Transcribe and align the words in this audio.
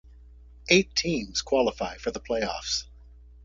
Eight 0.69 0.95
teams 0.95 1.43
qualify 1.43 1.97
for 1.97 2.09
the 2.09 2.19
playoffs. 2.19 2.85